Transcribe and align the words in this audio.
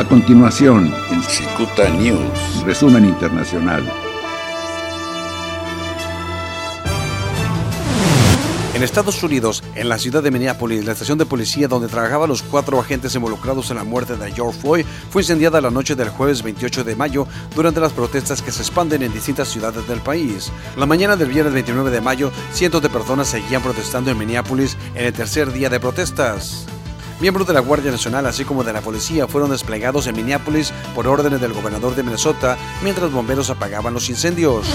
A 0.00 0.04
continuación, 0.08 0.94
en 1.10 1.22
Cicuta 1.22 1.86
News, 1.90 2.64
resumen 2.64 3.04
internacional. 3.04 3.84
En 8.72 8.82
Estados 8.82 9.22
Unidos, 9.22 9.62
en 9.74 9.90
la 9.90 9.98
ciudad 9.98 10.22
de 10.22 10.30
Minneapolis, 10.30 10.86
la 10.86 10.92
estación 10.92 11.18
de 11.18 11.26
policía 11.26 11.68
donde 11.68 11.88
trabajaban 11.88 12.30
los 12.30 12.40
cuatro 12.40 12.80
agentes 12.80 13.14
involucrados 13.14 13.70
en 13.70 13.76
la 13.76 13.84
muerte 13.84 14.16
de 14.16 14.32
George 14.32 14.58
Floyd 14.58 14.86
fue 15.10 15.20
incendiada 15.20 15.60
la 15.60 15.70
noche 15.70 15.94
del 15.94 16.08
jueves 16.08 16.42
28 16.42 16.82
de 16.82 16.96
mayo 16.96 17.26
durante 17.54 17.80
las 17.80 17.92
protestas 17.92 18.40
que 18.40 18.52
se 18.52 18.62
expanden 18.62 19.02
en 19.02 19.12
distintas 19.12 19.48
ciudades 19.48 19.86
del 19.86 20.00
país. 20.00 20.50
La 20.78 20.86
mañana 20.86 21.14
del 21.14 21.28
viernes 21.28 21.52
29 21.52 21.90
de 21.90 22.00
mayo, 22.00 22.32
cientos 22.54 22.80
de 22.80 22.88
personas 22.88 23.28
seguían 23.28 23.60
protestando 23.60 24.10
en 24.10 24.16
Minneapolis 24.16 24.78
en 24.94 25.04
el 25.04 25.12
tercer 25.12 25.52
día 25.52 25.68
de 25.68 25.78
protestas. 25.78 26.66
Miembros 27.20 27.46
de 27.46 27.52
la 27.52 27.60
Guardia 27.60 27.90
Nacional, 27.90 28.24
así 28.24 28.46
como 28.46 28.64
de 28.64 28.72
la 28.72 28.80
policía, 28.80 29.28
fueron 29.28 29.50
desplegados 29.50 30.06
en 30.06 30.16
Minneapolis 30.16 30.72
por 30.94 31.06
órdenes 31.06 31.38
del 31.40 31.52
gobernador 31.52 31.94
de 31.94 32.02
Minnesota 32.02 32.56
mientras 32.82 33.12
bomberos 33.12 33.50
apagaban 33.50 33.92
los 33.92 34.08
incendios. 34.08 34.66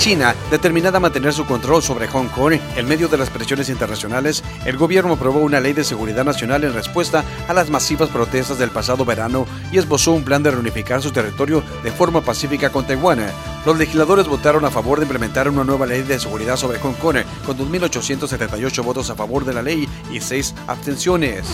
China, 0.00 0.34
determinada 0.50 0.96
a 0.96 1.00
mantener 1.00 1.34
su 1.34 1.44
control 1.44 1.82
sobre 1.82 2.08
Hong 2.08 2.28
Kong 2.28 2.54
en 2.74 2.88
medio 2.88 3.06
de 3.08 3.18
las 3.18 3.28
presiones 3.28 3.68
internacionales, 3.68 4.42
el 4.64 4.78
gobierno 4.78 5.12
aprobó 5.12 5.40
una 5.40 5.60
ley 5.60 5.74
de 5.74 5.84
seguridad 5.84 6.24
nacional 6.24 6.64
en 6.64 6.72
respuesta 6.72 7.22
a 7.46 7.52
las 7.52 7.68
masivas 7.68 8.08
protestas 8.08 8.58
del 8.58 8.70
pasado 8.70 9.04
verano 9.04 9.46
y 9.70 9.76
esbozó 9.76 10.12
un 10.12 10.24
plan 10.24 10.42
de 10.42 10.52
reunificar 10.52 11.02
su 11.02 11.10
territorio 11.10 11.62
de 11.84 11.92
forma 11.92 12.22
pacífica 12.22 12.70
con 12.70 12.86
Taiwán. 12.86 13.26
Los 13.66 13.76
legisladores 13.76 14.26
votaron 14.26 14.64
a 14.64 14.70
favor 14.70 15.00
de 15.00 15.04
implementar 15.04 15.50
una 15.50 15.64
nueva 15.64 15.84
ley 15.84 16.00
de 16.00 16.18
seguridad 16.18 16.56
sobre 16.56 16.78
Hong 16.78 16.94
Kong, 16.94 17.18
con 17.44 17.58
2.878 17.58 18.82
votos 18.82 19.10
a 19.10 19.14
favor 19.14 19.44
de 19.44 19.52
la 19.52 19.60
ley 19.60 19.86
y 20.10 20.18
6 20.18 20.54
abstenciones. 20.66 21.44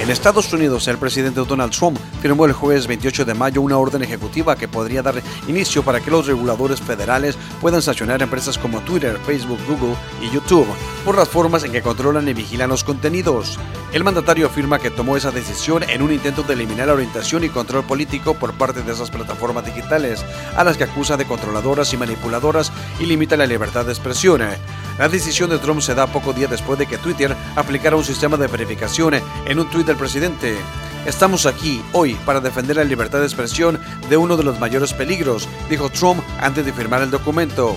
En 0.00 0.10
Estados 0.10 0.52
Unidos, 0.52 0.86
el 0.86 0.96
presidente 0.96 1.40
Donald 1.40 1.72
Trump 1.72 1.98
firmó 2.22 2.46
el 2.46 2.52
jueves 2.52 2.86
28 2.86 3.24
de 3.24 3.34
mayo 3.34 3.60
una 3.60 3.78
orden 3.78 4.02
ejecutiva 4.02 4.54
que 4.54 4.68
podría 4.68 5.02
dar 5.02 5.20
inicio 5.48 5.82
para 5.82 6.00
que 6.00 6.10
los 6.10 6.26
reguladores 6.26 6.80
federales 6.80 7.36
puedan 7.60 7.82
sancionar 7.82 8.22
empresas 8.22 8.56
como 8.58 8.80
Twitter, 8.82 9.18
Facebook, 9.26 9.58
Google 9.66 9.96
y 10.22 10.30
YouTube 10.30 10.68
por 11.04 11.16
las 11.16 11.28
formas 11.28 11.64
en 11.64 11.72
que 11.72 11.82
controlan 11.82 12.28
y 12.28 12.32
vigilan 12.32 12.70
los 12.70 12.84
contenidos. 12.84 13.58
El 13.92 14.04
mandatario 14.04 14.46
afirma 14.46 14.78
que 14.78 14.90
tomó 14.90 15.16
esa 15.16 15.32
decisión 15.32 15.82
en 15.82 16.00
un 16.00 16.12
intento 16.12 16.44
de 16.44 16.54
eliminar 16.54 16.86
la 16.86 16.94
orientación 16.94 17.42
y 17.42 17.48
control 17.48 17.84
político 17.84 18.34
por 18.34 18.52
parte 18.54 18.82
de 18.82 18.92
esas 18.92 19.10
plataformas 19.10 19.66
digitales, 19.66 20.24
a 20.56 20.62
las 20.62 20.76
que 20.76 20.84
acusa 20.84 21.16
de 21.16 21.26
controladoras 21.26 21.92
y 21.92 21.96
manipuladoras 21.96 22.70
y 23.00 23.06
limita 23.06 23.36
la 23.36 23.46
libertad 23.46 23.84
de 23.84 23.92
expresión. 23.92 24.42
La 24.98 25.08
decisión 25.08 25.48
de 25.50 25.58
Trump 25.58 25.80
se 25.80 25.94
da 25.94 26.08
poco 26.08 26.32
día 26.32 26.48
después 26.48 26.76
de 26.76 26.86
que 26.86 26.98
Twitter 26.98 27.34
aplicara 27.54 27.94
un 27.94 28.04
sistema 28.04 28.36
de 28.36 28.48
verificación 28.48 29.14
en 29.14 29.58
un 29.60 29.70
tuit 29.70 29.86
del 29.86 29.96
presidente. 29.96 30.56
Estamos 31.06 31.46
aquí 31.46 31.80
hoy 31.92 32.14
para 32.26 32.40
defender 32.40 32.76
la 32.76 32.84
libertad 32.84 33.20
de 33.20 33.26
expresión 33.26 33.78
de 34.10 34.16
uno 34.16 34.36
de 34.36 34.42
los 34.42 34.58
mayores 34.58 34.92
peligros, 34.92 35.48
dijo 35.70 35.88
Trump 35.88 36.20
antes 36.40 36.66
de 36.66 36.72
firmar 36.72 37.02
el 37.02 37.12
documento. 37.12 37.76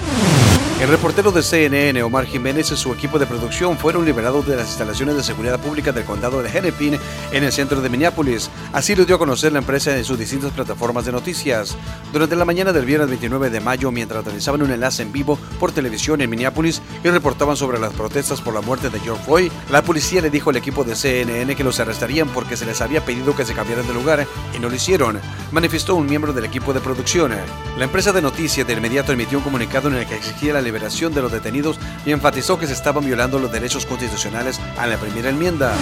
El 0.82 0.88
reportero 0.88 1.32
de 1.32 1.44
CNN, 1.44 2.02
Omar 2.02 2.26
Jiménez, 2.26 2.72
y 2.72 2.76
su 2.76 2.92
equipo 2.92 3.20
de 3.20 3.28
producción 3.28 3.78
fueron 3.78 4.04
liberados 4.04 4.48
de 4.48 4.56
las 4.56 4.70
instalaciones 4.70 5.16
de 5.16 5.22
seguridad 5.22 5.60
pública 5.60 5.92
del 5.92 6.06
condado 6.06 6.42
de 6.42 6.50
Hennepin 6.50 6.98
en 7.32 7.44
el 7.44 7.52
centro 7.52 7.82
de 7.82 7.90
Minneapolis. 7.90 8.50
Así 8.74 8.96
lo 8.96 9.06
dio 9.06 9.18
a 9.18 9.20
conocer 9.20 9.52
la 9.52 9.60
empresa 9.60 9.96
en 9.96 10.04
sus 10.04 10.18
distintas 10.18 10.52
plataformas 10.52 11.06
de 11.06 11.12
noticias. 11.12 11.78
Durante 12.12 12.36
la 12.36 12.46
mañana 12.46 12.74
del 12.74 12.86
viernes 12.86 13.10
29 13.10 13.52
de 13.52 13.60
mayo, 13.60 13.92
mientras 13.92 14.26
realizaban 14.26 14.64
un 14.64 14.72
enlace 14.72 15.04
en 15.04 15.12
vivo 15.12 15.38
por 15.60 15.72
televisión 15.72 16.20
en 16.20 16.32
Minneapolis 16.32 16.82
y 17.04 17.10
reportaban 17.10 17.56
sobre 17.56 17.80
las 17.80 17.94
protestas 17.94 18.42
por 18.42 18.56
la 18.56 18.62
muerte 18.62 18.90
de 18.90 19.00
George 19.02 19.24
Floyd, 19.24 19.52
la 19.70 19.84
policía 19.84 20.22
le 20.22 20.32
dijo 20.32 20.50
al 20.50 20.58
equipo 20.58 20.84
de 20.84 20.96
CNN 20.96 21.56
que 21.56 21.64
los 21.64 21.80
arrestarían 21.80 22.30
porque 22.30 22.58
se 22.58 22.66
les 22.66 22.82
había 22.82 23.06
pedido 23.06 23.36
que 23.36 23.46
se 23.46 23.54
cambiaran 23.54 23.86
de 23.86 23.94
lugar 23.94 24.26
y 24.56 24.60
no 24.60 24.68
lo 24.68 24.76
hicieron, 24.76 25.20
manifestó 25.52 25.94
un 25.94 26.08
miembro 26.08 26.34
del 26.34 26.46
equipo 26.46 26.74
de 26.74 26.80
producción. 26.80 27.34
La 27.78 27.84
empresa 27.84 28.12
de 28.12 28.24
noticias 28.24 28.66
de 28.66 28.74
inmediato 28.74 29.12
emitió 29.12 29.38
un 29.38 29.44
comunicado 29.44 29.88
en 29.88 29.94
el 29.94 30.08
que 30.08 30.16
exigía 30.16 30.54
la 30.54 30.71
liberación 30.72 31.14
de 31.14 31.22
los 31.22 31.32
detenidos 31.32 31.78
y 32.06 32.12
enfatizó 32.12 32.58
que 32.58 32.66
se 32.66 32.74
estaban 32.74 33.04
violando 33.04 33.40
los 33.40 33.52
derechos 33.52 33.86
constitucionales 33.86 34.60
a 34.78 34.88
la 34.88 34.98
primera 34.98 35.30
enmienda. 35.30 35.76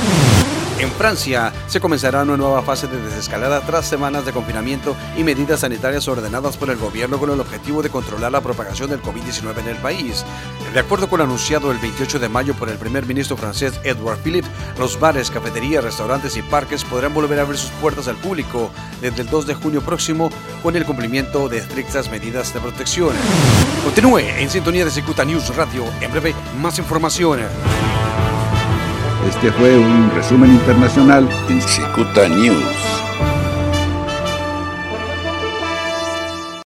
En 0.80 0.90
Francia 0.94 1.52
se 1.68 1.82
comenzará 1.82 2.24
una 2.24 2.38
nueva 2.38 2.62
fase 2.62 2.88
de 2.88 3.02
desescalada 3.02 3.60
tras 3.60 3.86
semanas 3.86 4.26
de 4.26 4.32
confinamiento 4.32 4.96
y 5.18 5.26
medidas 5.26 5.60
sanitarias 5.60 6.08
ordenadas 6.08 6.56
por 6.56 6.70
el 6.70 6.78
gobierno 6.78 7.20
con 7.20 7.30
el 7.30 7.40
objetivo 7.42 7.84
de 7.84 7.90
controlar 7.90 8.32
la 8.32 8.40
propagación 8.40 8.90
del 8.90 9.02
COVID-19 9.02 9.60
en 9.60 9.68
el 9.68 9.76
país. 9.76 10.24
De 10.74 10.80
acuerdo 10.80 11.10
con 11.10 11.18
lo 11.18 11.26
anunciado 11.26 11.74
el 11.74 11.80
28 11.80 12.20
de 12.20 12.30
mayo 12.30 12.54
por 12.54 12.70
el 12.70 12.78
primer 12.78 13.06
ministro 13.06 13.36
francés 13.36 13.78
Edouard 13.84 14.20
Philippe, 14.20 14.48
los 14.78 14.98
bares, 14.98 15.30
cafeterías, 15.30 15.84
restaurantes 15.84 16.38
y 16.38 16.42
parques 16.44 16.86
podrán 16.86 17.14
volver 17.14 17.40
a 17.40 17.42
abrir 17.42 17.60
sus 17.60 17.72
puertas 17.72 18.08
al 18.08 18.16
público 18.16 18.72
desde 19.02 19.24
el 19.24 19.30
2 19.30 19.48
de 19.48 19.56
junio 19.56 19.82
próximo 19.82 20.30
con 20.64 20.78
el 20.78 20.86
cumplimiento 20.86 21.50
de 21.50 21.58
estrictas 21.58 22.10
medidas 22.10 22.54
de 22.54 22.62
protección. 22.62 23.12
Continúe 23.84 24.20
en 24.20 24.50
sintonía 24.50 24.79
de 24.86 24.92
Secuta 24.92 25.26
News 25.26 25.56
Radio. 25.56 25.84
En 26.00 26.12
breve, 26.12 26.34
más 26.62 26.78
información. 26.80 27.40
Este 29.28 29.52
fue 29.52 29.78
un 29.78 30.10
resumen 30.16 30.52
internacional 30.52 31.28
en 31.50 31.62
Cicuta 31.62 32.28
News. 32.30 33.09